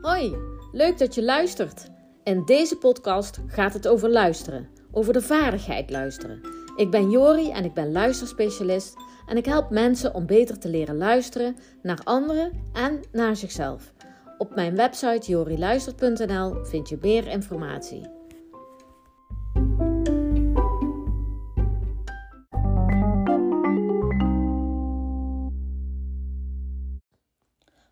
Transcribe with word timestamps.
Hoi, 0.00 0.36
leuk 0.72 0.98
dat 0.98 1.14
je 1.14 1.24
luistert. 1.24 1.90
In 2.24 2.44
deze 2.44 2.76
podcast 2.76 3.38
gaat 3.46 3.72
het 3.72 3.88
over 3.88 4.10
luisteren, 4.10 4.68
over 4.92 5.12
de 5.12 5.22
vaardigheid 5.22 5.90
luisteren. 5.90 6.40
Ik 6.76 6.90
ben 6.90 7.10
Jori 7.10 7.50
en 7.50 7.64
ik 7.64 7.74
ben 7.74 7.92
luisterspecialist 7.92 8.96
en 9.26 9.36
ik 9.36 9.44
help 9.44 9.70
mensen 9.70 10.14
om 10.14 10.26
beter 10.26 10.58
te 10.58 10.68
leren 10.68 10.96
luisteren 10.96 11.56
naar 11.82 12.00
anderen 12.04 12.52
en 12.72 13.00
naar 13.12 13.36
zichzelf. 13.36 13.92
Op 14.38 14.54
mijn 14.54 14.76
website 14.76 15.30
joriluistert.nl 15.30 16.64
vind 16.64 16.88
je 16.88 16.98
meer 17.00 17.26
informatie. 17.26 18.17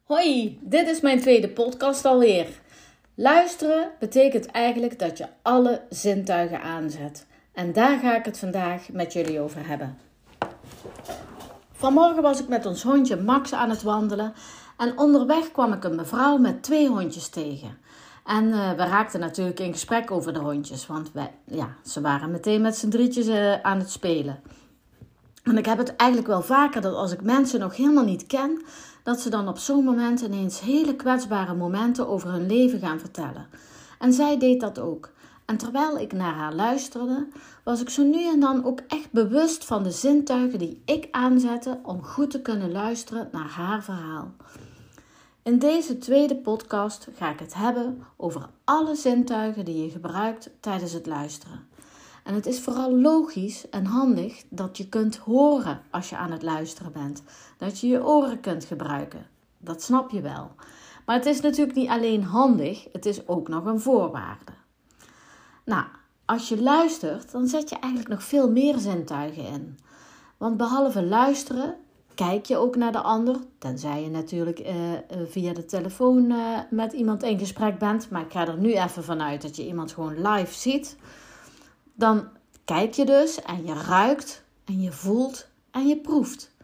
Hoi, 0.07 0.59
dit 0.63 0.89
is 0.89 1.01
mijn 1.01 1.21
tweede 1.21 1.49
podcast 1.49 2.05
alweer. 2.05 2.47
Luisteren 3.15 3.91
betekent 3.99 4.47
eigenlijk 4.47 4.99
dat 4.99 5.19
je 5.19 5.27
alle 5.43 5.83
zintuigen 5.91 6.61
aanzet. 6.61 7.27
En 7.53 7.73
daar 7.73 7.99
ga 7.99 8.17
ik 8.17 8.25
het 8.25 8.39
vandaag 8.39 8.89
met 8.93 9.13
jullie 9.13 9.41
over 9.41 9.67
hebben. 9.67 9.99
Vanmorgen 11.73 12.23
was 12.23 12.41
ik 12.41 12.49
met 12.49 12.67
ons 12.67 12.83
hondje 12.83 13.17
Max 13.17 13.53
aan 13.53 13.71
het 13.71 13.83
wandelen. 13.83 14.33
En 14.77 14.99
onderweg 14.99 15.53
kwam 15.53 15.73
ik 15.73 15.85
een 15.85 15.97
mevrouw 15.97 16.37
met 16.37 16.63
twee 16.63 16.89
hondjes 16.89 17.29
tegen. 17.29 17.79
En 18.25 18.45
uh, 18.45 18.71
we 18.71 18.85
raakten 18.85 19.21
natuurlijk 19.21 19.61
in 19.61 19.73
gesprek 19.73 20.11
over 20.11 20.33
de 20.33 20.39
hondjes. 20.39 20.87
Want 20.87 21.13
wij, 21.13 21.31
ja, 21.45 21.77
ze 21.85 22.01
waren 22.01 22.31
meteen 22.31 22.61
met 22.61 22.77
z'n 22.77 22.89
drietjes 22.89 23.27
uh, 23.27 23.61
aan 23.61 23.79
het 23.79 23.91
spelen. 23.91 24.41
En 25.47 25.59
ik 25.59 25.67
heb 25.67 25.79
het 25.79 25.97
eigenlijk 25.97 26.31
wel 26.31 26.43
vaker 26.43 26.81
dat 26.81 26.95
als 26.95 27.13
ik 27.13 27.23
mensen 27.23 27.61
nog 27.61 27.77
helemaal 27.77 28.05
niet 28.05 28.27
ken, 28.27 28.63
dat 29.03 29.21
ze 29.21 29.31
dan 29.31 29.49
op 29.49 29.59
zo'n 29.59 29.85
moment 29.85 30.21
ineens 30.21 30.61
hele 30.61 30.97
kwetsbare 30.97 31.55
momenten 31.55 32.09
over 32.09 32.31
hun 32.31 32.47
leven 32.47 32.79
gaan 32.79 32.99
vertellen. 32.99 33.47
En 33.99 34.13
zij 34.13 34.39
deed 34.39 34.61
dat 34.61 34.79
ook. 34.79 35.11
En 35.45 35.57
terwijl 35.57 35.99
ik 35.99 36.13
naar 36.13 36.35
haar 36.35 36.55
luisterde, 36.55 37.27
was 37.65 37.81
ik 37.81 37.91
zo 37.91 38.03
nu 38.03 38.27
en 38.29 38.41
dan 38.41 38.65
ook 38.65 38.81
echt 38.87 39.13
bewust 39.13 39.65
van 39.65 39.83
de 39.83 39.91
zintuigen 39.91 40.59
die 40.59 40.83
ik 40.85 41.09
aanzette 41.11 41.79
om 41.83 42.03
goed 42.03 42.31
te 42.31 42.43
kunnen 42.43 42.73
luisteren 42.73 43.29
naar 43.33 43.49
haar 43.49 43.83
verhaal. 43.83 44.35
In 45.43 45.59
deze 45.59 45.99
tweede 45.99 46.37
podcast 46.37 47.09
ga 47.17 47.33
ik 47.33 47.39
het 47.39 47.55
hebben 47.55 48.03
over 48.17 48.49
alle 48.65 48.95
zintuigen 48.95 49.65
die 49.65 49.85
je 49.85 49.91
gebruikt 49.91 50.51
tijdens 50.61 50.93
het 50.93 51.07
luisteren. 51.07 51.69
En 52.27 52.35
het 52.35 52.47
is 52.47 52.61
vooral 52.61 52.97
logisch 52.97 53.69
en 53.71 53.85
handig 53.85 54.45
dat 54.49 54.77
je 54.77 54.89
kunt 54.89 55.17
horen 55.17 55.81
als 55.91 56.11
je 56.11 56.17
aan 56.17 56.31
het 56.31 56.43
luisteren 56.43 56.93
bent. 56.93 57.23
Dat 57.59 57.81
je 57.81 57.87
je 57.87 58.05
oren 58.05 58.41
kunt 58.41 58.65
gebruiken. 58.65 59.27
Dat 59.59 59.83
snap 59.83 60.11
je 60.11 60.21
wel. 60.21 60.51
Maar 61.05 61.17
het 61.17 61.27
is 61.27 61.41
natuurlijk 61.41 61.77
niet 61.77 61.89
alleen 61.89 62.23
handig, 62.23 62.89
het 62.93 63.07
is 63.07 63.29
ook 63.29 63.49
nog 63.49 63.65
een 63.65 63.81
voorwaarde. 63.81 64.53
Nou, 65.65 65.85
als 66.25 66.49
je 66.49 66.63
luistert, 66.63 67.33
dan 67.33 67.47
zet 67.47 67.69
je 67.69 67.79
eigenlijk 67.79 68.13
nog 68.13 68.23
veel 68.23 68.51
meer 68.51 68.79
zintuigen 68.79 69.47
in. 69.47 69.79
Want 70.37 70.57
behalve 70.57 71.03
luisteren, 71.03 71.75
kijk 72.15 72.47
je 72.47 72.57
ook 72.57 72.77
naar 72.77 72.93
de 72.93 73.01
ander. 73.01 73.37
Tenzij 73.59 74.03
je 74.03 74.11
natuurlijk 74.11 74.61
uh, 74.61 74.75
via 75.27 75.53
de 75.53 75.65
telefoon 75.65 76.31
uh, 76.31 76.59
met 76.71 76.93
iemand 76.93 77.23
in 77.23 77.39
gesprek 77.39 77.79
bent. 77.79 78.11
Maar 78.11 78.23
ik 78.23 78.33
ga 78.33 78.47
er 78.47 78.59
nu 78.59 78.73
even 78.73 79.05
vanuit 79.05 79.43
dat 79.43 79.57
je 79.57 79.67
iemand 79.67 79.93
gewoon 79.93 80.29
live 80.29 80.55
ziet. 80.55 80.97
Dan 81.99 82.29
kijk 82.65 82.95
je 82.95 83.05
dus 83.05 83.43
en 83.43 83.67
je 83.67 83.75
ruikt 83.75 84.45
en 84.65 84.81
je 84.81 84.93
voelt 84.93 85.49
en 85.71 85.87
je 85.87 85.97
proeft. 85.97 86.55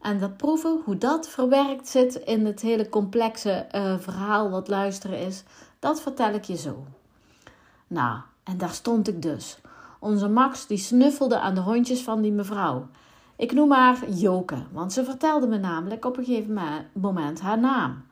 En 0.00 0.18
dat 0.18 0.36
proeven, 0.36 0.80
hoe 0.84 0.98
dat 0.98 1.28
verwerkt 1.28 1.88
zit 1.88 2.14
in 2.14 2.46
het 2.46 2.60
hele 2.60 2.88
complexe 2.88 3.66
uh, 3.74 3.98
verhaal 3.98 4.50
wat 4.50 4.68
luisteren 4.68 5.18
is, 5.18 5.44
dat 5.78 6.00
vertel 6.00 6.32
ik 6.32 6.44
je 6.44 6.56
zo. 6.56 6.84
Nou, 7.86 8.20
en 8.44 8.58
daar 8.58 8.72
stond 8.72 9.08
ik 9.08 9.22
dus. 9.22 9.58
Onze 10.00 10.28
Max 10.28 10.66
die 10.66 10.78
snuffelde 10.78 11.38
aan 11.38 11.54
de 11.54 11.60
hondjes 11.60 12.02
van 12.02 12.22
die 12.22 12.32
mevrouw. 12.32 12.88
Ik 13.36 13.52
noem 13.52 13.72
haar 13.72 14.10
Joke, 14.10 14.56
want 14.72 14.92
ze 14.92 15.04
vertelde 15.04 15.46
me 15.46 15.58
namelijk 15.58 16.04
op 16.04 16.16
een 16.16 16.24
gegeven 16.24 16.88
moment 16.92 17.40
haar 17.40 17.58
naam. 17.58 18.04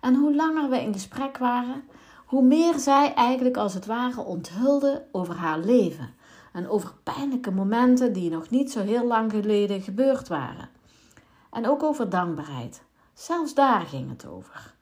En 0.00 0.14
hoe 0.14 0.34
langer 0.34 0.70
we 0.70 0.80
in 0.80 0.92
gesprek 0.92 1.38
waren, 1.38 1.84
hoe 2.26 2.42
meer 2.42 2.78
zij 2.78 3.14
eigenlijk 3.14 3.56
als 3.56 3.74
het 3.74 3.86
ware 3.86 4.20
onthulde 4.20 5.04
over 5.10 5.34
haar 5.34 5.58
leven 5.58 6.20
en 6.52 6.68
over 6.68 6.92
pijnlijke 7.02 7.50
momenten 7.50 8.12
die 8.12 8.30
nog 8.30 8.50
niet 8.50 8.72
zo 8.72 8.80
heel 8.80 9.06
lang 9.06 9.30
geleden 9.30 9.82
gebeurd 9.82 10.28
waren. 10.28 10.68
En 11.50 11.68
ook 11.68 11.82
over 11.82 12.08
dankbaarheid. 12.08 12.82
Zelfs 13.14 13.54
daar 13.54 13.80
ging 13.80 14.10
het 14.10 14.26
over. 14.26 14.74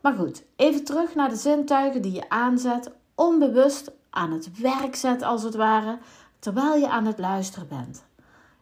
Maar 0.00 0.14
goed, 0.14 0.44
even 0.56 0.84
terug 0.84 1.14
naar 1.14 1.28
de 1.28 1.36
zintuigen 1.36 2.02
die 2.02 2.12
je 2.12 2.28
aanzet, 2.28 2.90
onbewust 3.14 3.90
aan 4.10 4.32
het 4.32 4.58
werk 4.58 4.94
zet 4.94 5.22
als 5.22 5.42
het 5.42 5.54
ware, 5.54 5.98
terwijl 6.38 6.74
je 6.76 6.88
aan 6.88 7.06
het 7.06 7.18
luisteren 7.18 7.68
bent. 7.68 8.04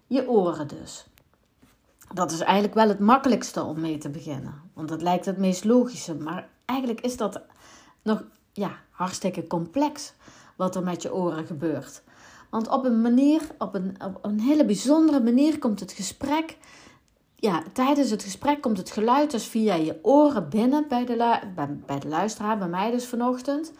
Je 0.06 0.28
oren 0.28 0.68
dus. 0.68 1.06
Dat 2.14 2.30
is 2.30 2.40
eigenlijk 2.40 2.74
wel 2.74 2.88
het 2.88 2.98
makkelijkste 2.98 3.62
om 3.62 3.80
mee 3.80 3.98
te 3.98 4.08
beginnen, 4.08 4.62
want 4.72 4.88
dat 4.88 5.02
lijkt 5.02 5.24
het 5.24 5.38
meest 5.38 5.64
logische, 5.64 6.14
maar 6.14 6.48
eigenlijk 6.64 7.00
is 7.00 7.16
dat 7.16 7.40
nog 8.02 8.24
ja, 8.52 8.78
hartstikke 8.90 9.46
complex 9.46 10.14
wat 10.56 10.76
er 10.76 10.82
met 10.82 11.02
je 11.02 11.14
oren 11.14 11.46
gebeurt. 11.46 12.02
Want 12.50 12.68
op 12.68 12.84
een 12.84 13.00
manier, 13.00 13.42
op 13.58 13.74
een, 13.74 13.96
op 14.04 14.18
een 14.22 14.40
hele 14.40 14.64
bijzondere 14.64 15.20
manier 15.20 15.58
komt 15.58 15.80
het 15.80 15.92
gesprek. 15.92 16.56
Ja, 17.34 17.62
tijdens 17.72 18.10
het 18.10 18.22
gesprek 18.22 18.60
komt 18.60 18.78
het 18.78 18.90
geluid 18.90 19.30
dus 19.30 19.46
via 19.46 19.74
je 19.74 19.98
oren 20.02 20.48
binnen 20.48 20.84
bij 20.88 21.04
de, 21.04 21.40
bij, 21.54 21.78
bij 21.86 21.98
de 21.98 22.08
luisteraar, 22.08 22.58
bij 22.58 22.68
mij 22.68 22.90
dus 22.90 23.06
vanochtend. 23.06 23.72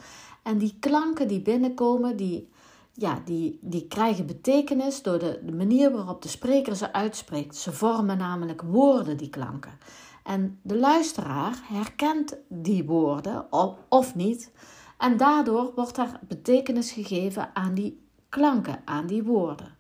En 0.43 0.59
die 0.59 0.77
klanken 0.81 1.29
die 1.29 1.41
binnenkomen, 1.41 2.17
die, 2.17 2.49
ja, 2.93 3.23
die, 3.25 3.59
die 3.61 3.87
krijgen 3.87 4.27
betekenis 4.27 5.03
door 5.03 5.19
de, 5.19 5.41
de 5.43 5.53
manier 5.53 5.93
waarop 5.93 6.23
de 6.23 6.29
spreker 6.29 6.77
ze 6.77 6.93
uitspreekt. 6.93 7.57
Ze 7.57 7.73
vormen 7.73 8.19
namelijk 8.19 8.63
woorden, 8.63 9.17
die 9.17 9.31
klanken. 9.31 9.79
En 10.23 10.59
de 10.63 10.77
luisteraar 10.77 11.63
herkent 11.63 12.37
die 12.49 12.85
woorden 12.85 13.53
of, 13.53 13.79
of 13.89 14.15
niet. 14.15 14.53
En 14.99 15.17
daardoor 15.17 15.73
wordt 15.75 15.97
er 15.97 16.21
betekenis 16.29 16.93
gegeven 16.93 17.51
aan 17.55 17.75
die 17.75 18.06
klanken, 18.29 18.83
aan 18.85 19.07
die 19.07 19.23
woorden. 19.23 19.75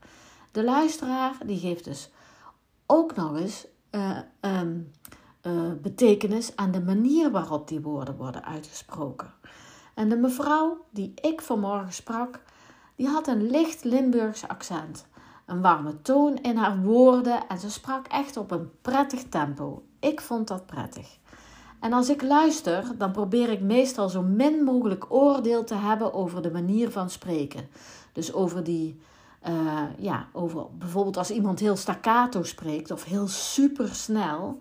De 0.52 0.64
luisteraar 0.64 1.36
die 1.46 1.58
geeft 1.58 1.84
dus 1.84 2.10
ook 2.86 3.16
nog 3.16 3.36
eens 3.36 3.66
uh, 3.90 4.18
um, 4.40 4.90
uh, 5.42 5.52
betekenis 5.82 6.56
aan 6.56 6.70
de 6.70 6.80
manier 6.80 7.30
waarop 7.30 7.68
die 7.68 7.80
woorden 7.80 8.16
worden 8.16 8.44
uitgesproken. 8.44 9.32
En 9.94 10.08
de 10.08 10.16
mevrouw 10.16 10.84
die 10.90 11.12
ik 11.20 11.40
vanmorgen 11.40 11.92
sprak, 11.92 12.40
die 12.96 13.08
had 13.08 13.26
een 13.26 13.50
licht 13.50 13.84
Limburgs 13.84 14.48
accent. 14.48 15.06
Een 15.46 15.60
warme 15.60 16.02
toon 16.02 16.36
in 16.36 16.56
haar 16.56 16.82
woorden 16.82 17.48
en 17.48 17.58
ze 17.58 17.70
sprak 17.70 18.06
echt 18.06 18.36
op 18.36 18.50
een 18.50 18.70
prettig 18.82 19.22
tempo. 19.22 19.82
Ik 20.00 20.20
vond 20.20 20.48
dat 20.48 20.66
prettig. 20.66 21.18
En 21.80 21.92
als 21.92 22.08
ik 22.08 22.22
luister, 22.22 22.84
dan 22.98 23.12
probeer 23.12 23.50
ik 23.50 23.60
meestal 23.60 24.08
zo 24.08 24.22
min 24.22 24.64
mogelijk 24.64 25.12
oordeel 25.12 25.64
te 25.64 25.74
hebben 25.74 26.12
over 26.14 26.42
de 26.42 26.50
manier 26.50 26.90
van 26.90 27.10
spreken. 27.10 27.68
Dus 28.16 28.32
over 28.32 28.64
die, 28.64 29.00
uh, 29.48 29.82
ja, 29.98 30.28
over 30.32 30.66
bijvoorbeeld 30.78 31.16
als 31.16 31.30
iemand 31.30 31.58
heel 31.58 31.76
staccato 31.76 32.42
spreekt 32.42 32.90
of 32.90 33.04
heel 33.04 33.28
supersnel 33.28 34.58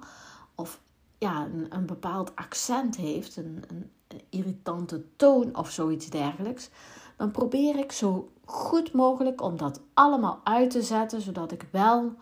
of 0.55 0.81
ja, 1.17 1.45
een, 1.45 1.65
een 1.69 1.85
bepaald 1.85 2.35
accent 2.35 2.95
heeft, 2.95 3.37
een, 3.37 3.63
een, 3.67 3.91
een 4.07 4.21
irritante 4.29 5.03
toon 5.15 5.55
of 5.55 5.71
zoiets 5.71 6.09
dergelijks, 6.09 6.69
dan 7.17 7.31
probeer 7.31 7.77
ik 7.77 7.91
zo 7.91 8.31
goed 8.45 8.91
mogelijk 8.93 9.41
om 9.41 9.57
dat 9.57 9.81
allemaal 9.93 10.39
uit 10.43 10.69
te 10.69 10.81
zetten, 10.81 11.21
zodat 11.21 11.51
ik 11.51 11.67
wel 11.71 12.13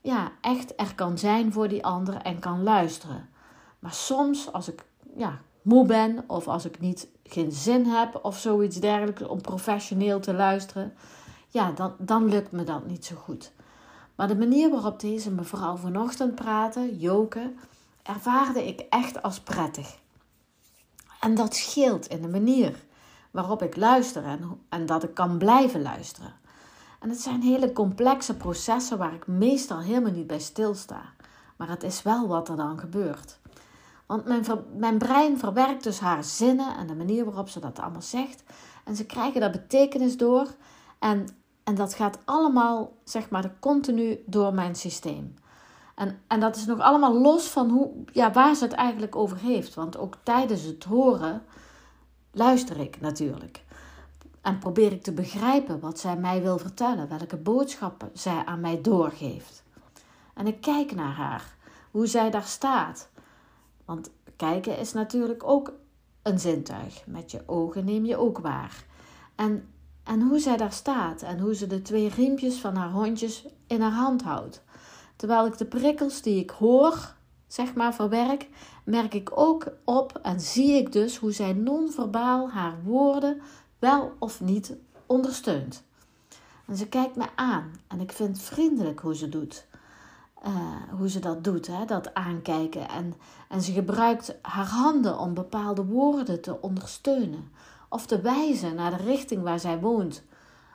ja, 0.00 0.32
echt 0.40 0.72
er 0.76 0.94
kan 0.94 1.18
zijn 1.18 1.52
voor 1.52 1.68
die 1.68 1.84
ander 1.84 2.16
en 2.16 2.38
kan 2.38 2.62
luisteren. 2.62 3.28
Maar 3.78 3.94
soms, 3.94 4.52
als 4.52 4.68
ik 4.68 4.84
ja, 5.16 5.40
moe 5.66 5.86
ben 5.86 6.24
of 6.26 6.48
als 6.48 6.64
ik 6.64 6.80
niet 6.80 7.08
geen 7.24 7.52
zin 7.52 7.86
heb 7.86 8.18
of 8.22 8.38
zoiets 8.38 8.76
dergelijks 8.76 9.22
om 9.22 9.40
professioneel 9.40 10.20
te 10.20 10.34
luisteren, 10.34 10.94
ja, 11.48 11.70
dan, 11.70 11.94
dan 11.98 12.28
lukt 12.28 12.52
me 12.52 12.64
dat 12.64 12.86
niet 12.86 13.04
zo 13.04 13.16
goed. 13.16 13.52
Maar 14.14 14.28
de 14.28 14.36
manier 14.36 14.70
waarop 14.70 15.00
deze 15.00 15.30
mevrouw 15.30 15.76
vanochtend 15.76 16.34
praatte, 16.34 16.96
Joke, 16.96 17.52
ervaarde 18.02 18.66
ik 18.66 18.80
echt 18.80 19.22
als 19.22 19.40
prettig. 19.40 19.98
En 21.20 21.34
dat 21.34 21.54
scheelt 21.54 22.06
in 22.06 22.22
de 22.22 22.28
manier 22.28 22.84
waarop 23.30 23.62
ik 23.62 23.76
luister 23.76 24.24
en, 24.24 24.60
en 24.68 24.86
dat 24.86 25.02
ik 25.02 25.14
kan 25.14 25.38
blijven 25.38 25.82
luisteren. 25.82 26.34
En 27.00 27.08
het 27.08 27.20
zijn 27.20 27.42
hele 27.42 27.72
complexe 27.72 28.36
processen 28.36 28.98
waar 28.98 29.14
ik 29.14 29.26
meestal 29.26 29.80
helemaal 29.80 30.12
niet 30.12 30.26
bij 30.26 30.40
stilsta. 30.40 31.02
Maar 31.56 31.68
het 31.68 31.82
is 31.82 32.02
wel 32.02 32.28
wat 32.28 32.48
er 32.48 32.56
dan 32.56 32.78
gebeurt. 32.78 33.38
Want 34.06 34.24
mijn, 34.24 34.44
mijn 34.76 34.98
brein 34.98 35.38
verwerkt 35.38 35.82
dus 35.82 36.00
haar 36.00 36.24
zinnen 36.24 36.76
en 36.76 36.86
de 36.86 36.94
manier 36.94 37.24
waarop 37.24 37.48
ze 37.48 37.60
dat 37.60 37.78
allemaal 37.78 38.02
zegt. 38.02 38.42
En 38.84 38.96
ze 38.96 39.06
krijgen 39.06 39.40
daar 39.40 39.50
betekenis 39.50 40.16
door. 40.16 40.46
En, 40.98 41.26
en 41.64 41.74
dat 41.74 41.94
gaat 41.94 42.18
allemaal, 42.24 42.92
zeg 43.04 43.30
maar, 43.30 43.52
continu 43.60 44.22
door 44.26 44.54
mijn 44.54 44.74
systeem. 44.74 45.34
En, 45.94 46.20
en 46.26 46.40
dat 46.40 46.56
is 46.56 46.66
nog 46.66 46.80
allemaal 46.80 47.20
los 47.20 47.48
van 47.48 47.70
hoe, 47.70 47.90
ja, 48.12 48.32
waar 48.32 48.54
ze 48.54 48.64
het 48.64 48.72
eigenlijk 48.72 49.16
over 49.16 49.36
heeft. 49.36 49.74
Want 49.74 49.96
ook 49.96 50.16
tijdens 50.22 50.62
het 50.62 50.84
horen 50.84 51.42
luister 52.32 52.80
ik 52.80 53.00
natuurlijk. 53.00 53.64
En 54.40 54.58
probeer 54.58 54.92
ik 54.92 55.02
te 55.02 55.12
begrijpen 55.12 55.80
wat 55.80 55.98
zij 55.98 56.16
mij 56.16 56.42
wil 56.42 56.58
vertellen, 56.58 57.08
welke 57.08 57.36
boodschappen 57.36 58.10
zij 58.12 58.42
aan 58.44 58.60
mij 58.60 58.80
doorgeeft. 58.80 59.62
En 60.34 60.46
ik 60.46 60.60
kijk 60.60 60.94
naar 60.94 61.12
haar, 61.12 61.54
hoe 61.90 62.06
zij 62.06 62.30
daar 62.30 62.44
staat. 62.44 63.08
Want 63.86 64.10
kijken 64.36 64.78
is 64.78 64.92
natuurlijk 64.92 65.44
ook 65.44 65.72
een 66.22 66.38
zintuig. 66.38 67.06
Met 67.06 67.30
je 67.30 67.42
ogen 67.46 67.84
neem 67.84 68.04
je 68.04 68.16
ook 68.16 68.38
waar. 68.38 68.84
En, 69.34 69.68
en 70.04 70.22
hoe 70.22 70.38
zij 70.38 70.56
daar 70.56 70.72
staat 70.72 71.22
en 71.22 71.38
hoe 71.38 71.54
ze 71.54 71.66
de 71.66 71.82
twee 71.82 72.08
riempjes 72.08 72.56
van 72.56 72.76
haar 72.76 72.90
hondjes 72.90 73.46
in 73.66 73.80
haar 73.80 73.92
hand 73.92 74.22
houdt. 74.22 74.62
Terwijl 75.16 75.46
ik 75.46 75.58
de 75.58 75.66
prikkels 75.66 76.22
die 76.22 76.40
ik 76.40 76.50
hoor, 76.50 77.14
zeg 77.46 77.74
maar, 77.74 77.94
verwerk, 77.94 78.48
merk 78.84 79.14
ik 79.14 79.30
ook 79.34 79.66
op 79.84 80.18
en 80.22 80.40
zie 80.40 80.72
ik 80.72 80.92
dus 80.92 81.16
hoe 81.16 81.32
zij 81.32 81.52
non-verbaal 81.52 82.50
haar 82.50 82.82
woorden 82.84 83.40
wel 83.78 84.12
of 84.18 84.40
niet 84.40 84.74
ondersteunt. 85.06 85.84
En 86.66 86.76
ze 86.76 86.88
kijkt 86.88 87.16
me 87.16 87.26
aan 87.34 87.72
en 87.86 88.00
ik 88.00 88.12
vind 88.12 88.40
vriendelijk 88.40 89.00
hoe 89.00 89.14
ze 89.14 89.28
doet. 89.28 89.66
Uh, 90.44 90.52
hoe 90.98 91.08
ze 91.08 91.18
dat 91.18 91.44
doet, 91.44 91.66
hè? 91.66 91.84
dat 91.84 92.14
aankijken. 92.14 92.88
En, 92.88 93.14
en 93.48 93.62
ze 93.62 93.72
gebruikt 93.72 94.34
haar 94.42 94.66
handen 94.66 95.18
om 95.18 95.34
bepaalde 95.34 95.84
woorden 95.84 96.40
te 96.42 96.60
ondersteunen. 96.60 97.52
Of 97.88 98.06
te 98.06 98.20
wijzen 98.20 98.74
naar 98.74 98.96
de 98.96 99.04
richting 99.04 99.42
waar 99.42 99.60
zij 99.60 99.80
woont. 99.80 100.24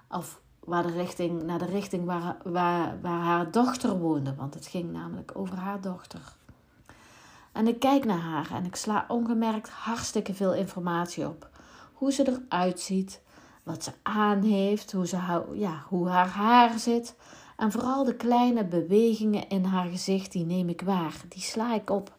Of 0.09 0.41
waar 0.59 0.83
de 0.83 0.91
richting, 0.91 1.43
naar 1.43 1.59
de 1.59 1.65
richting 1.65 2.05
waar, 2.05 2.37
waar, 2.43 3.01
waar 3.01 3.21
haar 3.21 3.51
dochter 3.51 3.99
woonde. 3.99 4.35
Want 4.35 4.53
het 4.53 4.67
ging 4.67 4.91
namelijk 4.91 5.31
over 5.33 5.57
haar 5.57 5.81
dochter. 5.81 6.35
En 7.51 7.67
ik 7.67 7.79
kijk 7.79 8.05
naar 8.05 8.19
haar 8.19 8.51
en 8.51 8.65
ik 8.65 8.75
sla 8.75 9.05
ongemerkt 9.07 9.69
hartstikke 9.69 10.33
veel 10.33 10.53
informatie 10.53 11.27
op. 11.27 11.49
Hoe 11.93 12.11
ze 12.11 12.41
eruit 12.47 12.79
ziet, 12.79 13.21
wat 13.63 13.83
ze 13.83 13.91
aan 14.01 14.41
heeft, 14.41 14.91
hoe, 14.91 15.07
ze, 15.07 15.43
ja, 15.53 15.83
hoe 15.87 16.07
haar 16.07 16.27
haar 16.27 16.79
zit. 16.79 17.15
En 17.61 17.71
vooral 17.71 18.03
de 18.03 18.15
kleine 18.15 18.65
bewegingen 18.65 19.49
in 19.49 19.63
haar 19.63 19.89
gezicht, 19.89 20.31
die 20.31 20.45
neem 20.45 20.69
ik 20.69 20.81
waar. 20.81 21.21
Die 21.29 21.41
sla 21.41 21.73
ik 21.75 21.89
op. 21.89 22.17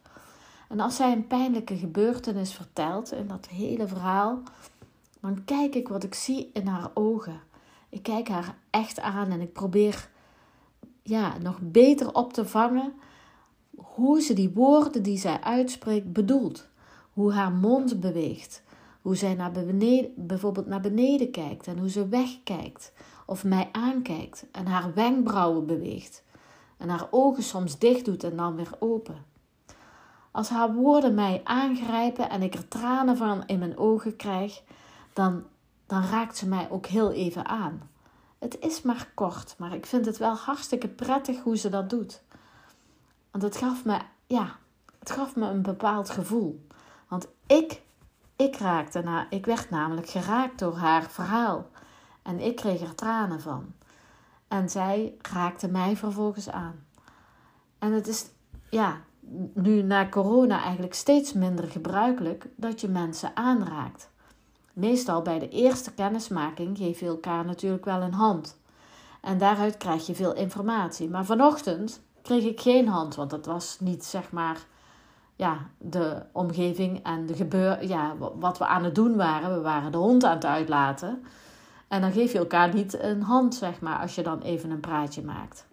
En 0.69 0.79
als 0.79 0.95
zij 0.95 1.11
een 1.11 1.27
pijnlijke 1.27 1.77
gebeurtenis 1.77 2.53
vertelt 2.53 3.11
in 3.11 3.27
dat 3.27 3.47
hele 3.47 3.87
verhaal, 3.87 4.41
dan 5.19 5.43
kijk 5.45 5.75
ik 5.75 5.87
wat 5.87 6.03
ik 6.03 6.13
zie 6.13 6.49
in 6.53 6.67
haar 6.67 6.91
ogen. 6.93 7.39
Ik 7.89 8.03
kijk 8.03 8.27
haar 8.27 8.57
echt 8.69 8.99
aan 8.99 9.31
en 9.31 9.41
ik 9.41 9.53
probeer 9.53 10.09
ja, 11.01 11.37
nog 11.37 11.59
beter 11.61 12.13
op 12.13 12.33
te 12.33 12.45
vangen 12.45 12.93
hoe 13.75 14.21
ze 14.21 14.33
die 14.33 14.49
woorden 14.53 15.03
die 15.03 15.17
zij 15.17 15.41
uitspreekt 15.41 16.13
bedoelt. 16.13 16.67
Hoe 17.13 17.33
haar 17.33 17.51
mond 17.51 17.99
beweegt. 17.99 18.63
Hoe 19.01 19.15
zij 19.15 19.33
naar 19.33 19.51
beneden, 19.51 20.11
bijvoorbeeld 20.15 20.67
naar 20.67 20.81
beneden 20.81 21.31
kijkt 21.31 21.67
en 21.67 21.77
hoe 21.77 21.89
ze 21.89 22.07
wegkijkt 22.07 22.91
of 23.25 23.43
mij 23.43 23.69
aankijkt 23.71 24.45
en 24.51 24.67
haar 24.67 24.93
wenkbrauwen 24.93 25.65
beweegt 25.65 26.23
en 26.77 26.89
haar 26.89 27.07
ogen 27.11 27.43
soms 27.43 27.79
dicht 27.79 28.05
doet 28.05 28.23
en 28.23 28.35
dan 28.37 28.55
weer 28.55 28.71
open. 28.79 29.25
Als 30.31 30.49
haar 30.49 30.73
woorden 30.73 31.13
mij 31.13 31.41
aangrijpen 31.43 32.29
en 32.29 32.41
ik 32.41 32.53
er 32.53 32.67
tranen 32.67 33.17
van 33.17 33.45
in 33.45 33.59
mijn 33.59 33.77
ogen 33.77 34.15
krijg, 34.15 34.61
dan, 35.13 35.43
dan 35.85 36.03
raakt 36.03 36.37
ze 36.37 36.47
mij 36.47 36.69
ook 36.69 36.85
heel 36.85 37.11
even 37.11 37.45
aan. 37.45 37.89
Het 38.39 38.59
is 38.59 38.81
maar 38.81 39.11
kort, 39.13 39.55
maar 39.57 39.73
ik 39.73 39.85
vind 39.85 40.05
het 40.05 40.17
wel 40.17 40.35
hartstikke 40.35 40.87
prettig 40.87 41.41
hoe 41.41 41.57
ze 41.57 41.69
dat 41.69 41.89
doet. 41.89 42.21
Want 43.31 43.43
het 43.43 43.57
gaf 43.57 43.85
me, 43.85 43.99
ja, 44.27 44.55
het 44.99 45.11
gaf 45.11 45.35
me 45.35 45.47
een 45.47 45.61
bepaald 45.61 46.09
gevoel. 46.09 46.67
Want 47.07 47.27
ik, 47.47 47.81
ik 48.35 48.55
raakte 48.55 49.01
na, 49.01 49.27
ik 49.29 49.45
werd 49.45 49.69
namelijk 49.69 50.09
geraakt 50.09 50.59
door 50.59 50.75
haar 50.75 51.03
verhaal. 51.03 51.67
En 52.23 52.39
ik 52.39 52.55
kreeg 52.55 52.81
er 52.81 52.95
tranen 52.95 53.41
van. 53.41 53.73
En 54.47 54.69
zij 54.69 55.13
raakte 55.33 55.67
mij 55.67 55.95
vervolgens 55.95 56.49
aan. 56.49 56.85
En 57.79 57.91
het 57.91 58.07
is, 58.07 58.25
ja, 58.69 59.01
nu 59.53 59.81
na 59.81 60.09
corona 60.09 60.61
eigenlijk 60.61 60.93
steeds 60.93 61.33
minder 61.33 61.67
gebruikelijk 61.67 62.47
dat 62.55 62.81
je 62.81 62.87
mensen 62.87 63.35
aanraakt. 63.35 64.09
Meestal 64.73 65.21
bij 65.21 65.39
de 65.39 65.49
eerste 65.49 65.93
kennismaking 65.93 66.77
geef 66.77 66.99
je 66.99 67.05
elkaar 67.05 67.45
natuurlijk 67.45 67.85
wel 67.85 68.01
een 68.01 68.13
hand. 68.13 68.57
En 69.21 69.37
daaruit 69.37 69.77
krijg 69.77 70.07
je 70.07 70.15
veel 70.15 70.33
informatie. 70.33 71.09
Maar 71.09 71.25
vanochtend 71.25 72.01
kreeg 72.21 72.43
ik 72.43 72.61
geen 72.61 72.87
hand, 72.87 73.15
want 73.15 73.29
dat 73.29 73.45
was 73.45 73.79
niet 73.79 74.05
zeg 74.05 74.31
maar 74.31 74.65
ja, 75.35 75.57
de 75.77 76.23
omgeving 76.31 77.03
en 77.03 77.25
de 77.25 77.33
gebeur, 77.33 77.87
ja, 77.87 78.15
wat 78.35 78.57
we 78.57 78.65
aan 78.65 78.83
het 78.83 78.95
doen 78.95 79.15
waren. 79.15 79.55
We 79.55 79.61
waren 79.61 79.91
de 79.91 79.97
hond 79.97 80.23
aan 80.23 80.35
het 80.35 80.45
uitlaten. 80.45 81.23
En 81.93 82.01
dan 82.01 82.11
geef 82.11 82.31
je 82.31 82.37
elkaar 82.37 82.73
niet 82.73 83.01
een 83.01 83.21
hand, 83.21 83.55
zeg 83.55 83.81
maar, 83.81 83.99
als 83.99 84.15
je 84.15 84.21
dan 84.21 84.41
even 84.41 84.69
een 84.69 84.79
praatje 84.79 85.23
maakt. 85.23 85.65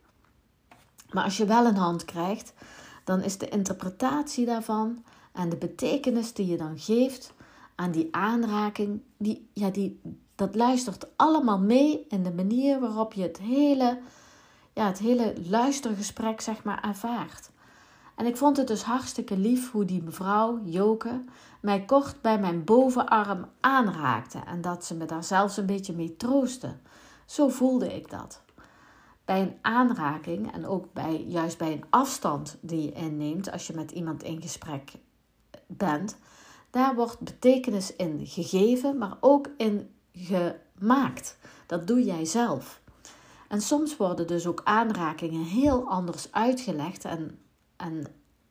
Maar 1.10 1.24
als 1.24 1.36
je 1.36 1.44
wel 1.44 1.66
een 1.66 1.76
hand 1.76 2.04
krijgt, 2.04 2.52
dan 3.04 3.22
is 3.22 3.38
de 3.38 3.48
interpretatie 3.48 4.46
daarvan 4.46 5.04
en 5.32 5.48
de 5.48 5.56
betekenis 5.56 6.32
die 6.32 6.46
je 6.46 6.56
dan 6.56 6.78
geeft 6.78 7.32
aan 7.74 7.90
die 7.90 8.08
aanraking, 8.10 9.00
die, 9.16 9.48
ja, 9.52 9.70
die, 9.70 10.00
dat 10.34 10.54
luistert 10.54 11.06
allemaal 11.16 11.58
mee 11.58 12.06
in 12.08 12.22
de 12.22 12.32
manier 12.32 12.80
waarop 12.80 13.12
je 13.12 13.22
het 13.22 13.38
hele, 13.38 13.98
ja, 14.72 14.86
het 14.86 14.98
hele 14.98 15.34
luistergesprek 15.48 16.40
zeg 16.40 16.64
maar 16.64 16.82
ervaart. 16.84 17.49
En 18.20 18.26
ik 18.26 18.36
vond 18.36 18.56
het 18.56 18.66
dus 18.66 18.82
hartstikke 18.82 19.36
lief 19.36 19.70
hoe 19.70 19.84
die 19.84 20.02
mevrouw, 20.02 20.60
Joke, 20.64 21.24
mij 21.60 21.84
kort 21.84 22.20
bij 22.20 22.38
mijn 22.38 22.64
bovenarm 22.64 23.46
aanraakte 23.60 24.38
en 24.46 24.60
dat 24.60 24.84
ze 24.84 24.94
me 24.94 25.04
daar 25.04 25.24
zelfs 25.24 25.56
een 25.56 25.66
beetje 25.66 25.92
mee 25.92 26.16
troostte. 26.16 26.76
Zo 27.26 27.48
voelde 27.48 27.94
ik 27.94 28.10
dat. 28.10 28.42
Bij 29.24 29.40
een 29.40 29.56
aanraking 29.60 30.52
en 30.52 30.66
ook 30.66 30.92
bij, 30.92 31.24
juist 31.28 31.58
bij 31.58 31.72
een 31.72 31.84
afstand 31.90 32.58
die 32.60 32.82
je 32.82 32.92
inneemt 32.92 33.50
als 33.50 33.66
je 33.66 33.74
met 33.74 33.90
iemand 33.90 34.22
in 34.22 34.42
gesprek 34.42 34.92
bent, 35.66 36.16
daar 36.70 36.94
wordt 36.94 37.20
betekenis 37.20 37.96
in 37.96 38.26
gegeven, 38.26 38.98
maar 38.98 39.16
ook 39.20 39.48
in 39.56 39.94
gemaakt. 40.12 41.38
Dat 41.66 41.86
doe 41.86 42.04
jij 42.04 42.24
zelf. 42.24 42.80
En 43.48 43.60
soms 43.60 43.96
worden 43.96 44.26
dus 44.26 44.46
ook 44.46 44.60
aanrakingen 44.64 45.44
heel 45.44 45.88
anders 45.88 46.32
uitgelegd 46.32 47.04
en, 47.04 47.38
en, 47.80 48.06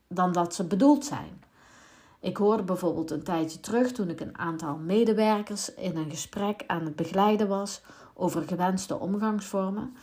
dan 0.08 0.31
dat 0.31 0.56
ze 0.56 0.64
bedoeld 0.64 1.06
zijn. 1.06 1.44
Ik 2.20 2.38
hoorde 2.38 2.64
bijvoorbeeld 2.64 3.12
een 3.12 3.24
tijdje 3.24 3.60
terug 3.60 3.92
toen 3.92 4.09
ik 4.09 4.19
een 4.19 4.38
aantal 4.38 4.78
medewerkers 4.78 5.74
in 5.74 5.98
een 5.98 6.09
gesprek 6.09 6.64
aan 6.68 6.86
het 6.86 6.95
begeleiden 6.95 7.48
was 7.48 7.81
over 8.14 8.48
gewenste 8.48 9.00
omgangsvormen, 9.00 9.95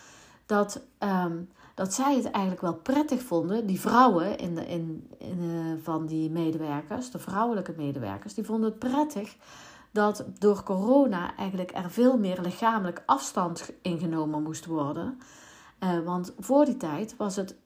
dat, 0.46 0.80
ehm, 0.98 1.36
dat 1.74 1.94
zij 1.94 2.16
het 2.16 2.30
eigenlijk 2.30 2.60
wel 2.62 2.74
prettig 2.74 3.22
vonden, 3.22 3.66
die 3.66 3.80
vrouwen 3.80 4.38
in 4.38 4.54
de, 4.54 4.66
in, 4.66 5.10
uh, 5.20 5.82
van 5.82 6.06
die 6.06 6.30
medewerkers, 6.30 7.10
de 7.10 7.18
vrouwelijke 7.18 7.74
medewerkers, 7.76 8.34
die 8.34 8.44
vonden 8.44 8.70
het 8.70 8.78
prettig 8.78 9.36
dat 9.90 10.24
door 10.38 10.62
corona 10.62 11.36
eigenlijk 11.36 11.70
er 11.74 11.90
veel 11.90 12.18
meer 12.18 12.40
lichamelijk 12.40 13.02
afstand 13.06 13.70
ingenomen 13.82 14.42
moest 14.42 14.66
worden. 14.66 15.18
Uh, 15.80 16.00
want 16.04 16.34
voor 16.38 16.64
die 16.64 16.76
tijd 16.76 17.16
was 17.16 17.36
het 17.36 17.56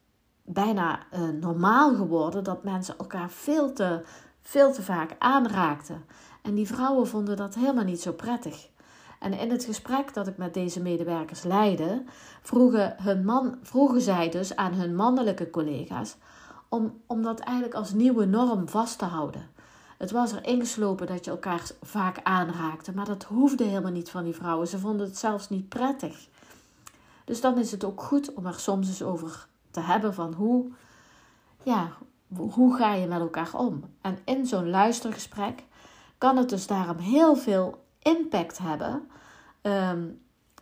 bijna 0.53 0.99
uh, 1.13 1.29
normaal 1.29 1.95
geworden 1.95 2.43
dat 2.43 2.63
mensen 2.63 2.97
elkaar 2.97 3.29
veel 3.29 3.73
te, 3.73 4.01
veel 4.41 4.73
te 4.73 4.81
vaak 4.81 5.15
aanraakten. 5.19 6.05
En 6.41 6.55
die 6.55 6.67
vrouwen 6.67 7.07
vonden 7.07 7.37
dat 7.37 7.55
helemaal 7.55 7.83
niet 7.83 8.01
zo 8.01 8.11
prettig. 8.11 8.69
En 9.19 9.33
in 9.33 9.51
het 9.51 9.63
gesprek 9.63 10.13
dat 10.13 10.27
ik 10.27 10.37
met 10.37 10.53
deze 10.53 10.81
medewerkers 10.81 11.43
leidde, 11.43 12.03
vroegen, 12.41 12.95
hun 12.97 13.25
man, 13.25 13.57
vroegen 13.61 14.01
zij 14.01 14.29
dus 14.29 14.55
aan 14.55 14.73
hun 14.73 14.95
mannelijke 14.95 15.49
collega's 15.49 16.15
om, 16.69 17.01
om 17.07 17.21
dat 17.21 17.39
eigenlijk 17.39 17.77
als 17.77 17.93
nieuwe 17.93 18.25
norm 18.25 18.69
vast 18.69 18.97
te 18.97 19.05
houden. 19.05 19.49
Het 19.97 20.11
was 20.11 20.31
er 20.31 20.45
ingeslopen 20.45 21.07
dat 21.07 21.25
je 21.25 21.31
elkaar 21.31 21.71
vaak 21.81 22.19
aanraakte, 22.23 22.91
maar 22.93 23.05
dat 23.05 23.23
hoefde 23.23 23.63
helemaal 23.63 23.91
niet 23.91 24.09
van 24.09 24.23
die 24.23 24.35
vrouwen. 24.35 24.67
Ze 24.67 24.79
vonden 24.79 25.05
het 25.05 25.17
zelfs 25.17 25.49
niet 25.49 25.69
prettig. 25.69 26.27
Dus 27.25 27.41
dan 27.41 27.57
is 27.57 27.71
het 27.71 27.83
ook 27.83 28.01
goed 28.01 28.33
om 28.33 28.45
er 28.45 28.59
soms 28.59 28.87
eens 28.87 29.03
over 29.03 29.47
te 29.71 29.79
hebben 29.79 30.13
van 30.13 30.33
hoe, 30.33 30.71
ja, 31.63 31.91
hoe 32.37 32.75
ga 32.75 32.93
je 32.93 33.07
met 33.07 33.19
elkaar 33.19 33.53
om? 33.53 33.83
En 34.01 34.17
in 34.25 34.45
zo'n 34.45 34.69
luistergesprek 34.69 35.63
kan 36.17 36.37
het 36.37 36.49
dus 36.49 36.67
daarom 36.67 36.97
heel 36.97 37.35
veel 37.35 37.83
impact 37.99 38.57
hebben. 38.57 39.09
Ehm, 39.61 40.07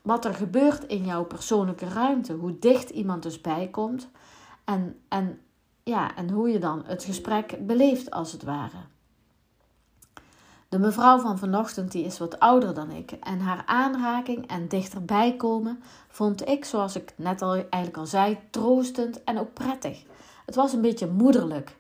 wat 0.02 0.26
er 0.26 0.34
gebeurt 0.34 0.84
in 0.84 1.06
jouw 1.06 1.24
persoonlijke 1.24 1.88
ruimte. 1.88 2.34
Hoe 2.34 2.60
dicht 2.60 2.90
iemand 2.90 3.24
dus 3.24 3.42
bijkomt. 3.42 4.10
En, 4.64 5.00
en, 5.08 5.40
ja, 5.84 6.16
en 6.16 6.30
hoe 6.30 6.50
je 6.50 6.60
dan 6.60 6.84
het 6.86 7.04
gesprek 7.04 7.66
beleeft 7.68 8.12
als 8.12 8.32
het 8.32 8.44
ware. 8.44 8.78
De 10.70 10.80
mevrouw 10.80 11.20
van 11.20 11.38
vanochtend 11.38 11.92
die 11.92 12.06
is 12.06 12.20
wat 12.20 12.40
ouder 12.40 12.74
dan 12.74 12.92
ik 12.92 13.12
en 13.12 13.40
haar 13.40 13.64
aanraking 13.66 14.48
en 14.48 14.68
dichterbij 14.68 15.36
komen 15.36 15.84
vond 16.08 16.48
ik, 16.48 16.66
zoals 16.66 16.96
ik 16.96 17.14
net 17.16 17.42
al 17.42 17.54
eigenlijk 17.54 17.98
al 17.98 18.06
zei, 18.06 18.38
troostend 18.50 19.24
en 19.24 19.40
ook 19.40 19.54
prettig. 19.54 20.04
Het 20.46 20.56
was 20.56 20.74
een 20.74 20.82
beetje 20.82 21.08
moederlijk. 21.08 21.78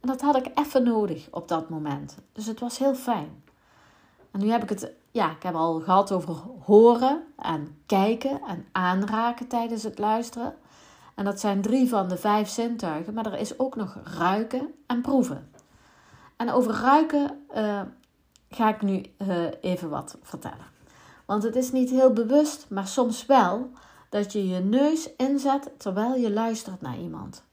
En 0.00 0.08
dat 0.08 0.20
had 0.20 0.36
ik 0.36 0.50
even 0.54 0.82
nodig 0.82 1.28
op 1.30 1.48
dat 1.48 1.68
moment. 1.68 2.16
Dus 2.32 2.46
het 2.46 2.60
was 2.60 2.78
heel 2.78 2.94
fijn. 2.94 3.42
En 4.30 4.40
nu 4.40 4.50
heb 4.50 4.62
ik 4.62 4.68
het, 4.68 4.90
ja, 5.10 5.30
ik 5.30 5.42
heb 5.42 5.54
al 5.54 5.80
gehad 5.80 6.12
over 6.12 6.34
horen 6.64 7.22
en 7.36 7.76
kijken 7.86 8.40
en 8.46 8.66
aanraken 8.72 9.46
tijdens 9.48 9.82
het 9.82 9.98
luisteren. 9.98 10.54
En 11.14 11.24
dat 11.24 11.40
zijn 11.40 11.62
drie 11.62 11.88
van 11.88 12.08
de 12.08 12.16
vijf 12.16 12.48
zintuigen, 12.48 13.14
maar 13.14 13.26
er 13.26 13.38
is 13.38 13.58
ook 13.58 13.76
nog 13.76 13.98
ruiken 14.18 14.74
en 14.86 15.00
proeven. 15.00 15.50
En 16.36 16.50
over 16.50 16.72
ruiken 16.72 17.44
uh, 17.56 17.80
ga 18.50 18.68
ik 18.68 18.82
nu 18.82 19.02
uh, 19.18 19.44
even 19.60 19.90
wat 19.90 20.18
vertellen. 20.22 20.66
Want 21.24 21.42
het 21.42 21.56
is 21.56 21.72
niet 21.72 21.90
heel 21.90 22.12
bewust, 22.12 22.66
maar 22.68 22.86
soms 22.86 23.26
wel, 23.26 23.70
dat 24.08 24.32
je 24.32 24.48
je 24.48 24.58
neus 24.60 25.10
inzet 25.16 25.70
terwijl 25.76 26.14
je 26.14 26.30
luistert 26.30 26.80
naar 26.80 26.98
iemand. 26.98 27.44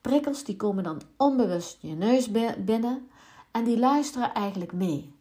Prikkels 0.00 0.44
die 0.44 0.56
komen 0.56 0.84
dan 0.84 1.02
onbewust 1.16 1.78
je 1.80 1.94
neus 1.94 2.30
binnen 2.58 3.08
en 3.50 3.64
die 3.64 3.78
luisteren 3.78 4.34
eigenlijk 4.34 4.72
mee. 4.72 5.14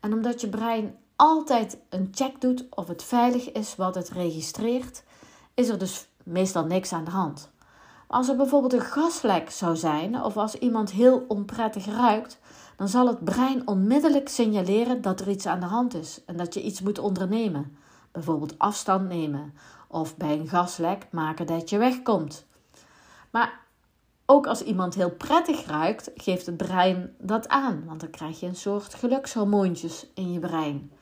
En 0.00 0.12
omdat 0.12 0.40
je 0.40 0.48
brein 0.48 0.96
altijd 1.16 1.78
een 1.88 2.08
check 2.10 2.40
doet 2.40 2.64
of 2.70 2.88
het 2.88 3.02
veilig 3.02 3.52
is 3.52 3.76
wat 3.76 3.94
het 3.94 4.08
registreert, 4.08 5.02
is 5.54 5.68
er 5.68 5.78
dus 5.78 6.08
meestal 6.22 6.64
niks 6.64 6.92
aan 6.92 7.04
de 7.04 7.10
hand. 7.10 7.50
als 8.06 8.28
er 8.28 8.36
bijvoorbeeld 8.36 8.72
een 8.72 8.80
gaslek 8.80 9.50
zou 9.50 9.76
zijn 9.76 10.22
of 10.22 10.36
als 10.36 10.54
iemand 10.54 10.90
heel 10.90 11.24
onprettig 11.28 11.86
ruikt, 11.86 12.38
dan 12.76 12.88
zal 12.88 13.06
het 13.06 13.24
brein 13.24 13.66
onmiddellijk 13.66 14.28
signaleren 14.28 15.02
dat 15.02 15.20
er 15.20 15.28
iets 15.28 15.46
aan 15.46 15.60
de 15.60 15.66
hand 15.66 15.94
is 15.94 16.24
en 16.24 16.36
dat 16.36 16.54
je 16.54 16.62
iets 16.62 16.80
moet 16.80 16.98
ondernemen. 16.98 17.76
Bijvoorbeeld 18.12 18.58
afstand 18.58 19.08
nemen 19.08 19.54
of 19.88 20.16
bij 20.16 20.38
een 20.38 20.48
gaslek 20.48 21.06
maken 21.10 21.46
dat 21.46 21.70
je 21.70 21.78
wegkomt. 21.78 22.46
Maar 23.30 23.60
ook 24.26 24.46
als 24.46 24.62
iemand 24.62 24.94
heel 24.94 25.10
prettig 25.10 25.66
ruikt, 25.66 26.10
geeft 26.14 26.46
het 26.46 26.56
brein 26.56 27.14
dat 27.18 27.48
aan, 27.48 27.84
want 27.86 28.00
dan 28.00 28.10
krijg 28.10 28.40
je 28.40 28.46
een 28.46 28.56
soort 28.56 28.94
gelukshormoontjes 28.94 30.06
in 30.14 30.32
je 30.32 30.38
brein. 30.38 30.92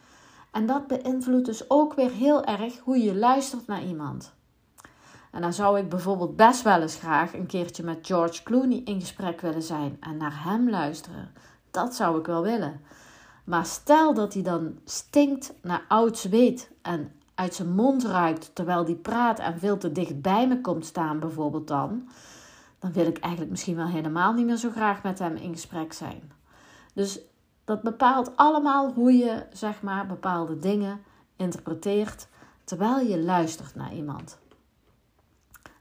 En 0.50 0.66
dat 0.66 0.86
beïnvloedt 0.86 1.46
dus 1.46 1.70
ook 1.70 1.94
weer 1.94 2.10
heel 2.10 2.44
erg 2.44 2.78
hoe 2.78 2.98
je 2.98 3.14
luistert 3.14 3.66
naar 3.66 3.84
iemand. 3.84 4.32
En 5.30 5.40
dan 5.40 5.52
zou 5.52 5.78
ik 5.78 5.88
bijvoorbeeld 5.88 6.36
best 6.36 6.62
wel 6.62 6.80
eens 6.80 6.96
graag 6.96 7.34
een 7.34 7.46
keertje 7.46 7.82
met 7.82 8.06
George 8.06 8.42
Clooney 8.42 8.82
in 8.84 9.00
gesprek 9.00 9.40
willen 9.40 9.62
zijn 9.62 9.96
en 10.00 10.16
naar 10.16 10.44
hem 10.44 10.70
luisteren. 10.70 11.32
Dat 11.74 11.94
zou 11.94 12.18
ik 12.18 12.26
wel 12.26 12.42
willen. 12.42 12.80
Maar 13.44 13.66
stel 13.66 14.14
dat 14.14 14.34
hij 14.34 14.42
dan 14.42 14.78
stinkt 14.84 15.54
naar 15.62 15.84
oud 15.88 16.18
zweet 16.18 16.70
en 16.82 17.12
uit 17.34 17.54
zijn 17.54 17.74
mond 17.74 18.04
ruikt 18.04 18.54
terwijl 18.54 18.84
hij 18.84 18.94
praat 18.94 19.38
en 19.38 19.58
veel 19.58 19.76
te 19.76 19.92
dicht 19.92 20.22
bij 20.22 20.48
me 20.48 20.60
komt 20.60 20.86
staan, 20.86 21.20
bijvoorbeeld 21.20 21.68
dan, 21.68 22.08
dan 22.78 22.92
wil 22.92 23.06
ik 23.06 23.18
eigenlijk 23.18 23.50
misschien 23.50 23.76
wel 23.76 23.86
helemaal 23.86 24.32
niet 24.32 24.46
meer 24.46 24.56
zo 24.56 24.70
graag 24.70 25.02
met 25.02 25.18
hem 25.18 25.36
in 25.36 25.52
gesprek 25.52 25.92
zijn. 25.92 26.32
Dus 26.94 27.20
dat 27.64 27.82
bepaalt 27.82 28.36
allemaal 28.36 28.92
hoe 28.92 29.12
je, 29.12 29.46
zeg 29.52 29.82
maar, 29.82 30.06
bepaalde 30.06 30.58
dingen 30.58 31.02
interpreteert 31.36 32.28
terwijl 32.64 33.06
je 33.06 33.22
luistert 33.22 33.74
naar 33.74 33.94
iemand. 33.94 34.38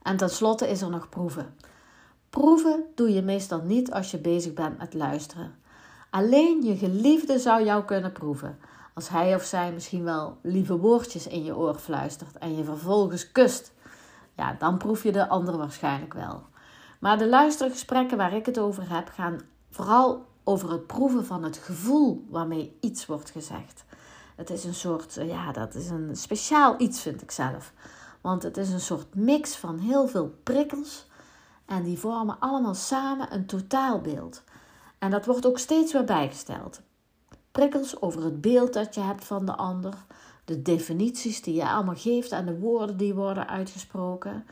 En 0.01 0.17
tenslotte 0.17 0.69
is 0.69 0.81
er 0.81 0.89
nog 0.89 1.09
proeven. 1.09 1.55
Proeven 2.29 2.83
doe 2.95 3.13
je 3.13 3.21
meestal 3.21 3.61
niet 3.61 3.91
als 3.91 4.11
je 4.11 4.17
bezig 4.17 4.53
bent 4.53 4.77
met 4.77 4.93
luisteren. 4.93 5.61
Alleen 6.13 6.61
je 6.61 6.77
geliefde 6.77 7.39
zou 7.39 7.63
jou 7.63 7.83
kunnen 7.83 8.11
proeven. 8.11 8.59
Als 8.93 9.09
hij 9.09 9.35
of 9.35 9.43
zij 9.43 9.71
misschien 9.71 10.03
wel 10.03 10.37
lieve 10.41 10.77
woordjes 10.77 11.27
in 11.27 11.43
je 11.43 11.55
oor 11.55 11.75
fluistert 11.75 12.37
en 12.37 12.55
je 12.55 12.63
vervolgens 12.63 13.31
kust. 13.31 13.73
Ja, 14.35 14.55
dan 14.59 14.77
proef 14.77 15.03
je 15.03 15.11
de 15.11 15.29
ander 15.29 15.57
waarschijnlijk 15.57 16.13
wel. 16.13 16.43
Maar 16.99 17.17
de 17.17 17.27
luistergesprekken 17.27 18.17
waar 18.17 18.33
ik 18.33 18.45
het 18.45 18.59
over 18.59 18.89
heb, 18.89 19.09
gaan 19.09 19.41
vooral 19.69 20.25
over 20.43 20.71
het 20.71 20.87
proeven 20.87 21.25
van 21.25 21.43
het 21.43 21.57
gevoel 21.57 22.25
waarmee 22.29 22.77
iets 22.79 23.05
wordt 23.05 23.29
gezegd. 23.29 23.85
Het 24.35 24.49
is 24.49 24.63
een 24.63 24.73
soort, 24.73 25.13
ja, 25.13 25.51
dat 25.51 25.75
is 25.75 25.89
een 25.89 26.15
speciaal 26.15 26.75
iets, 26.77 27.01
vind 27.01 27.21
ik 27.21 27.31
zelf. 27.31 27.73
Want 28.21 28.43
het 28.43 28.57
is 28.57 28.69
een 28.69 28.79
soort 28.79 29.15
mix 29.15 29.55
van 29.55 29.77
heel 29.77 30.07
veel 30.07 30.35
prikkels 30.43 31.07
en 31.65 31.83
die 31.83 31.99
vormen 31.99 32.39
allemaal 32.39 32.75
samen 32.75 33.33
een 33.33 33.45
totaalbeeld. 33.45 34.43
En 35.03 35.09
dat 35.09 35.25
wordt 35.25 35.45
ook 35.45 35.59
steeds 35.59 35.93
weer 35.93 36.03
bijgesteld. 36.03 36.81
Prikkels 37.51 38.01
over 38.01 38.23
het 38.23 38.41
beeld 38.41 38.73
dat 38.73 38.95
je 38.95 39.01
hebt 39.01 39.25
van 39.25 39.45
de 39.45 39.55
ander, 39.55 39.93
de 40.45 40.61
definities 40.61 41.41
die 41.41 41.53
je 41.53 41.69
allemaal 41.69 41.95
geeft 41.95 42.31
aan 42.31 42.45
de 42.45 42.59
woorden 42.59 42.97
die 42.97 43.13
worden 43.13 43.47
uitgesproken, 43.47 44.45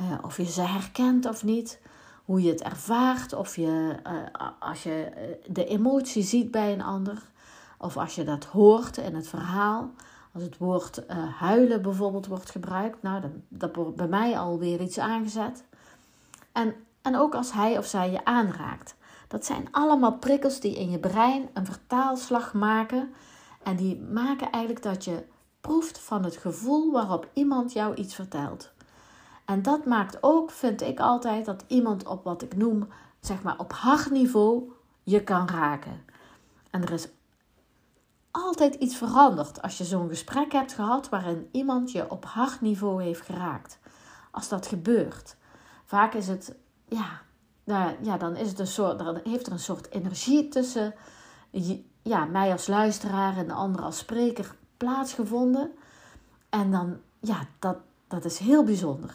uh, 0.00 0.18
of 0.22 0.36
je 0.36 0.44
ze 0.44 0.60
herkent 0.60 1.26
of 1.26 1.44
niet, 1.44 1.80
hoe 2.24 2.42
je 2.42 2.50
het 2.50 2.62
ervaart, 2.62 3.32
of 3.32 3.56
je 3.56 3.96
uh, 4.06 4.48
als 4.58 4.82
je 4.82 5.04
eh, 5.04 5.24
de 5.46 5.64
emotie 5.66 6.22
ziet 6.22 6.50
bij 6.50 6.72
een 6.72 6.82
ander, 6.82 7.22
of 7.78 7.96
als 7.96 8.14
je 8.14 8.24
dat 8.24 8.44
hoort 8.44 8.96
in 8.96 9.14
het 9.14 9.28
verhaal. 9.28 9.90
Als 10.32 10.42
het 10.42 10.58
woord 10.58 11.02
huilen 11.38 11.82
bijvoorbeeld 11.82 12.26
wordt 12.26 12.50
gebruikt, 12.50 13.02
nou, 13.02 13.20
dan, 13.20 13.42
dat 13.48 13.76
wordt 13.76 13.96
bij 13.96 14.08
mij 14.08 14.38
alweer 14.38 14.80
iets 14.80 14.98
aangezet. 14.98 15.64
En, 16.52 16.74
en 17.02 17.16
ook 17.16 17.34
als 17.34 17.52
hij 17.52 17.78
of 17.78 17.86
zij 17.86 18.10
je 18.10 18.24
aanraakt. 18.24 18.98
Dat 19.30 19.44
zijn 19.44 19.68
allemaal 19.70 20.18
prikkels 20.18 20.60
die 20.60 20.76
in 20.76 20.90
je 20.90 20.98
brein 20.98 21.48
een 21.52 21.64
vertaalslag 21.64 22.54
maken. 22.54 23.14
En 23.62 23.76
die 23.76 24.00
maken 24.00 24.50
eigenlijk 24.50 24.84
dat 24.84 25.04
je 25.04 25.24
proeft 25.60 25.98
van 25.98 26.24
het 26.24 26.36
gevoel 26.36 26.92
waarop 26.92 27.28
iemand 27.32 27.72
jou 27.72 27.94
iets 27.94 28.14
vertelt. 28.14 28.72
En 29.44 29.62
dat 29.62 29.86
maakt 29.86 30.18
ook, 30.20 30.50
vind 30.50 30.82
ik 30.82 31.00
altijd, 31.00 31.44
dat 31.44 31.64
iemand 31.66 32.06
op 32.06 32.24
wat 32.24 32.42
ik 32.42 32.56
noem, 32.56 32.88
zeg 33.20 33.42
maar 33.42 33.58
op 33.58 33.72
hartniveau, 33.72 34.72
je 35.02 35.24
kan 35.24 35.48
raken. 35.48 36.04
En 36.70 36.82
er 36.82 36.92
is 36.92 37.08
altijd 38.30 38.74
iets 38.74 38.96
veranderd 38.96 39.62
als 39.62 39.78
je 39.78 39.84
zo'n 39.84 40.08
gesprek 40.08 40.52
hebt 40.52 40.72
gehad 40.72 41.08
waarin 41.08 41.48
iemand 41.52 41.92
je 41.92 42.10
op 42.10 42.24
hartniveau 42.24 43.02
heeft 43.02 43.20
geraakt. 43.22 43.78
Als 44.30 44.48
dat 44.48 44.66
gebeurt. 44.66 45.36
Vaak 45.84 46.14
is 46.14 46.28
het, 46.28 46.56
ja, 46.84 47.20
nou, 47.70 47.94
ja, 48.02 48.16
dan 48.16 48.36
is 48.36 48.48
het 48.48 48.58
een 48.58 48.66
soort, 48.66 49.02
heeft 49.24 49.46
er 49.46 49.52
een 49.52 49.58
soort 49.58 49.90
energie 49.90 50.48
tussen 50.48 50.94
ja, 52.02 52.24
mij 52.24 52.52
als 52.52 52.66
luisteraar 52.66 53.36
en 53.36 53.46
de 53.46 53.52
ander 53.52 53.82
als 53.82 53.98
spreker 53.98 54.54
plaatsgevonden. 54.76 55.70
En 56.48 56.70
dan, 56.70 56.96
ja, 57.20 57.46
dat, 57.58 57.76
dat 58.08 58.24
is 58.24 58.38
heel 58.38 58.64
bijzonder. 58.64 59.14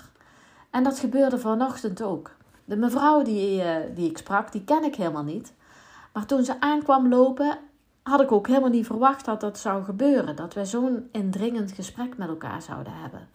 En 0.69 0.83
dat 0.83 0.99
gebeurde 0.99 1.39
vanochtend 1.39 2.01
ook. 2.01 2.31
De 2.65 2.75
mevrouw 2.75 3.23
die, 3.23 3.63
uh, 3.63 3.75
die 3.95 4.09
ik 4.09 4.17
sprak, 4.17 4.51
die 4.51 4.63
ken 4.63 4.83
ik 4.83 4.95
helemaal 4.95 5.23
niet. 5.23 5.53
Maar 6.13 6.25
toen 6.25 6.43
ze 6.43 6.61
aankwam 6.61 7.09
lopen, 7.09 7.57
had 8.03 8.21
ik 8.21 8.31
ook 8.31 8.47
helemaal 8.47 8.69
niet 8.69 8.85
verwacht 8.85 9.25
dat 9.25 9.41
dat 9.41 9.59
zou 9.59 9.83
gebeuren. 9.83 10.35
Dat 10.35 10.53
we 10.53 10.65
zo'n 10.65 11.09
indringend 11.11 11.71
gesprek 11.71 12.17
met 12.17 12.27
elkaar 12.27 12.61
zouden 12.61 12.93
hebben. 12.93 13.27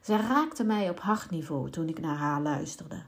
Zij 0.00 0.16
raakte 0.16 0.64
mij 0.64 0.90
op 0.90 1.00
hartniveau 1.00 1.70
toen 1.70 1.88
ik 1.88 2.00
naar 2.00 2.16
haar 2.16 2.40
luisterde. 2.40 3.02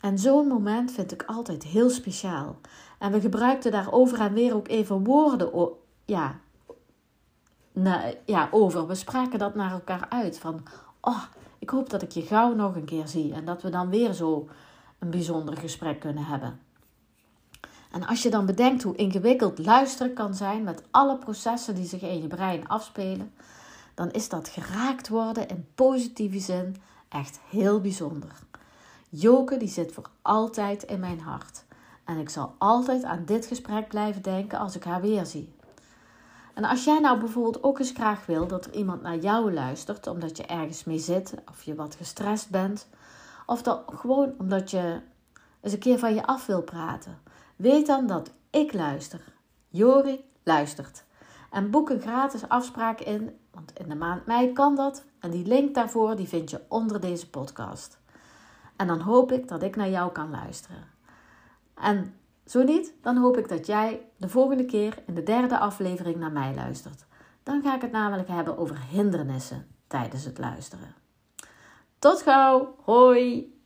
En 0.00 0.18
zo'n 0.18 0.46
moment 0.46 0.92
vind 0.92 1.12
ik 1.12 1.22
altijd 1.22 1.62
heel 1.62 1.90
speciaal. 1.90 2.56
En 2.98 3.12
we 3.12 3.20
gebruikten 3.20 3.72
daar 3.72 3.92
over 3.92 4.20
en 4.20 4.32
weer 4.32 4.54
ook 4.54 4.68
even 4.68 5.04
woorden 5.04 5.76
ja, 6.04 6.40
ja, 8.24 8.48
over. 8.50 8.86
We 8.86 8.94
spraken 8.94 9.38
dat 9.38 9.54
naar 9.54 9.72
elkaar 9.72 10.06
uit. 10.08 10.38
Van, 10.38 10.62
oh, 11.00 11.22
ik 11.58 11.70
hoop 11.70 11.90
dat 11.90 12.02
ik 12.02 12.10
je 12.10 12.22
gauw 12.22 12.54
nog 12.54 12.76
een 12.76 12.84
keer 12.84 13.08
zie. 13.08 13.32
En 13.32 13.44
dat 13.44 13.62
we 13.62 13.70
dan 13.70 13.90
weer 13.90 14.12
zo 14.12 14.48
een 14.98 15.10
bijzonder 15.10 15.56
gesprek 15.56 16.00
kunnen 16.00 16.24
hebben. 16.24 16.60
En 17.90 18.06
als 18.06 18.22
je 18.22 18.30
dan 18.30 18.46
bedenkt 18.46 18.82
hoe 18.82 18.96
ingewikkeld 18.96 19.58
luisteren 19.58 20.14
kan 20.14 20.34
zijn 20.34 20.62
met 20.62 20.82
alle 20.90 21.18
processen 21.18 21.74
die 21.74 21.86
zich 21.86 22.02
in 22.02 22.22
je 22.22 22.26
brein 22.26 22.68
afspelen, 22.68 23.32
dan 23.94 24.10
is 24.10 24.28
dat 24.28 24.48
geraakt 24.48 25.08
worden 25.08 25.48
in 25.48 25.66
positieve 25.74 26.38
zin 26.38 26.76
echt 27.08 27.40
heel 27.50 27.80
bijzonder. 27.80 28.32
Joke 29.08 29.56
die 29.56 29.68
zit 29.68 29.92
voor 29.92 30.10
altijd 30.22 30.82
in 30.82 31.00
mijn 31.00 31.20
hart. 31.20 31.64
En 32.04 32.18
ik 32.18 32.28
zal 32.28 32.54
altijd 32.58 33.04
aan 33.04 33.24
dit 33.24 33.46
gesprek 33.46 33.88
blijven 33.88 34.22
denken 34.22 34.58
als 34.58 34.76
ik 34.76 34.84
haar 34.84 35.00
weer 35.00 35.26
zie. 35.26 35.56
En 36.54 36.64
als 36.64 36.84
jij 36.84 36.98
nou 36.98 37.18
bijvoorbeeld 37.18 37.62
ook 37.62 37.78
eens 37.78 37.90
graag 37.90 38.26
wil 38.26 38.46
dat 38.46 38.64
er 38.64 38.74
iemand 38.74 39.02
naar 39.02 39.16
jou 39.16 39.52
luistert 39.52 40.06
omdat 40.06 40.36
je 40.36 40.42
ergens 40.42 40.84
mee 40.84 40.98
zit 40.98 41.34
of 41.50 41.62
je 41.62 41.74
wat 41.74 41.94
gestrest 41.94 42.50
bent, 42.50 42.88
of 43.46 43.62
dat 43.62 43.82
gewoon 43.94 44.34
omdat 44.38 44.70
je 44.70 45.00
eens 45.60 45.72
een 45.72 45.78
keer 45.78 45.98
van 45.98 46.14
je 46.14 46.26
af 46.26 46.46
wil 46.46 46.62
praten, 46.62 47.18
weet 47.56 47.86
dan 47.86 48.06
dat 48.06 48.30
ik 48.50 48.72
luister. 48.72 49.20
Jori 49.68 50.24
luistert. 50.42 51.04
En 51.50 51.70
boek 51.70 51.90
een 51.90 52.00
gratis 52.00 52.48
afspraak 52.48 53.00
in, 53.00 53.38
want 53.50 53.72
in 53.78 53.88
de 53.88 53.94
maand 53.94 54.26
mei 54.26 54.52
kan 54.52 54.76
dat. 54.76 55.04
En 55.20 55.30
die 55.30 55.46
link 55.46 55.74
daarvoor 55.74 56.16
die 56.16 56.28
vind 56.28 56.50
je 56.50 56.60
onder 56.68 57.00
deze 57.00 57.30
podcast. 57.30 57.98
En 58.78 58.86
dan 58.86 59.00
hoop 59.00 59.32
ik 59.32 59.48
dat 59.48 59.62
ik 59.62 59.76
naar 59.76 59.90
jou 59.90 60.12
kan 60.12 60.30
luisteren. 60.30 60.84
En 61.74 62.14
zo 62.46 62.62
niet, 62.62 62.92
dan 63.02 63.16
hoop 63.16 63.36
ik 63.36 63.48
dat 63.48 63.66
jij 63.66 64.06
de 64.16 64.28
volgende 64.28 64.64
keer 64.64 65.02
in 65.06 65.14
de 65.14 65.22
derde 65.22 65.58
aflevering 65.58 66.16
naar 66.16 66.32
mij 66.32 66.54
luistert. 66.54 67.06
Dan 67.42 67.62
ga 67.62 67.74
ik 67.74 67.82
het 67.82 67.90
namelijk 67.90 68.28
hebben 68.28 68.58
over 68.58 68.78
hindernissen 68.90 69.66
tijdens 69.86 70.24
het 70.24 70.38
luisteren. 70.38 70.94
Tot 71.98 72.22
gauw, 72.22 72.74
hoi! 72.84 73.57